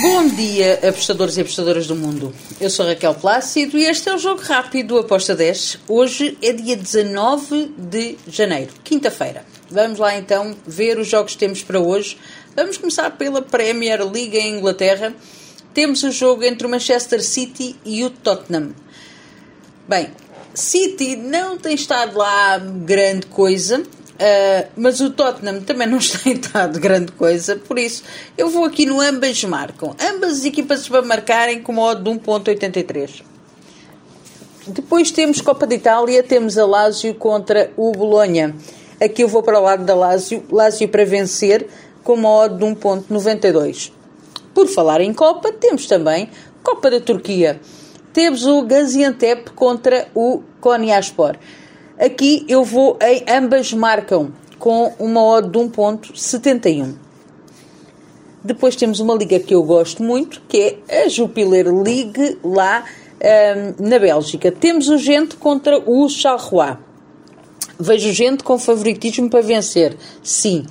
[0.00, 2.32] Bom dia, apostadores e apostadoras do mundo.
[2.60, 5.80] Eu sou Raquel Plácido e este é o Jogo Rápido do Aposta 10.
[5.88, 9.44] Hoje é dia 19 de janeiro, quinta-feira.
[9.68, 12.16] Vamos lá então ver os jogos que temos para hoje.
[12.54, 15.12] Vamos começar pela Premier League em Inglaterra.
[15.74, 18.74] Temos o jogo entre o Manchester City e o Tottenham.
[19.88, 20.12] Bem,
[20.54, 23.82] City não tem estado lá grande coisa.
[24.18, 28.02] Uh, mas o Tottenham também não está estado grande coisa, por isso
[28.36, 29.94] eu vou aqui no ambas marcam.
[30.00, 33.22] Ambas as equipas para marcarem com modo de 1.83.
[34.66, 38.54] Depois temos Copa de Itália, temos a Lazio contra o Bolonha.
[39.00, 41.68] Aqui eu vou para o lado da Lazio, Lazio para vencer
[42.02, 43.92] com modo de 1.92.
[44.52, 46.28] Por falar em Copa, temos também
[46.62, 47.60] Copa da Turquia.
[48.12, 51.36] Temos o Gaziantep contra o Konyaspor.
[51.98, 56.94] Aqui eu vou em ambas marcam com uma odd de 1.71.
[58.42, 62.84] Depois temos uma liga que eu gosto muito, que é a Jupiler League lá
[63.20, 64.52] um, na Bélgica.
[64.52, 66.76] Temos o Gente contra o Charleroi.
[67.80, 69.96] Vejo gente com favoritismo para vencer.
[70.22, 70.66] Sim.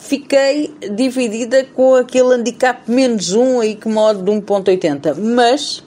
[0.00, 5.14] Fiquei dividida com aquele handicap menos 1 aí com modo de 1.80.
[5.16, 5.84] Mas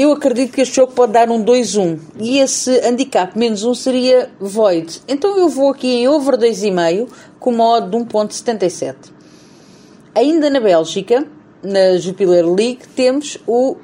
[0.00, 4.30] eu acredito que este jogo pode dar um 2-1 e esse handicap menos 1 seria
[4.38, 5.02] void.
[5.08, 7.08] Então eu vou aqui em over 2,5
[7.40, 8.94] com uma odd de 1.77.
[10.14, 11.26] Ainda na Bélgica,
[11.64, 13.76] na Jupiler League, temos o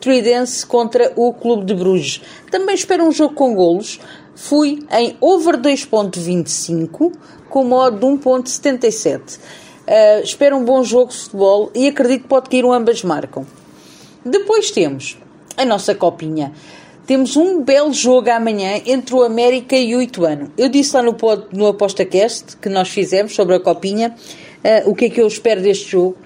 [0.00, 2.22] Tridence contra o Clube de Bruges.
[2.50, 4.00] Também espero um jogo com golos.
[4.34, 7.12] Fui em over 2.25
[7.50, 9.36] com uma odd de 1.77.
[9.36, 13.46] Uh, espero um bom jogo de futebol e acredito que pode cair um ambas marcam.
[14.24, 15.18] Depois temos
[15.60, 16.52] a nossa copinha.
[17.06, 20.50] Temos um belo jogo amanhã entre o América e o Ituano.
[20.56, 21.16] Eu disse lá no,
[21.52, 24.14] no ApostaCast que nós fizemos sobre a copinha
[24.64, 26.16] uh, o que é que eu espero deste jogo.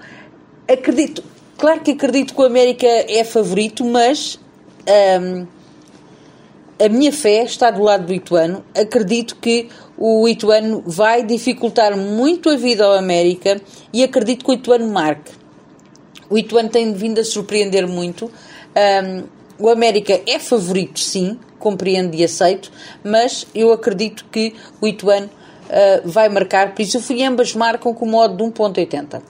[0.71, 1.23] Acredito,
[1.57, 4.39] claro que acredito que o América é favorito, mas
[4.87, 5.47] um, ehm,
[6.79, 8.63] a minha fé está do lado do Ituano.
[8.73, 14.53] Acredito que o Ituano vai dificultar muito a vida ao América e acredito que o
[14.53, 15.31] Ituano marque.
[16.29, 18.31] O Ituano tem vindo a surpreender muito.
[18.75, 19.23] Um,
[19.57, 22.71] o América é favorito, sim, compreendo e aceito,
[23.03, 28.05] mas eu acredito que o Ituano uh, vai marcar, por isso fui ambas marcam com
[28.05, 29.21] modo de 1.80.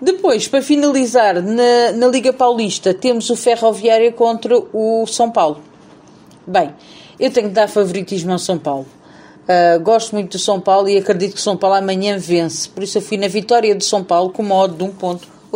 [0.00, 5.60] Depois, para finalizar, na, na Liga Paulista, temos o Ferroviária contra o São Paulo.
[6.46, 6.74] Bem,
[7.18, 8.86] eu tenho que dar favoritismo ao São Paulo.
[9.44, 12.68] Uh, gosto muito do São Paulo e acredito que o São Paulo amanhã vence.
[12.68, 14.84] Por isso eu fui na vitória de São Paulo com modo de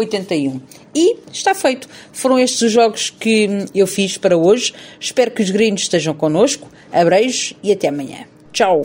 [0.06, 0.60] 1.81.
[0.94, 1.88] E está feito.
[2.12, 4.72] Foram estes os jogos que eu fiz para hoje.
[5.00, 6.68] Espero que os gringos estejam connosco.
[6.92, 8.26] Abreijos e até amanhã.
[8.52, 8.82] Tchau!